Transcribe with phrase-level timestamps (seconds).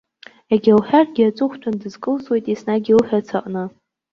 [0.51, 3.63] Егьа лҳәаргьы, аҵыхәтәан дазкылсуеит еснагь илҳәац аҟны.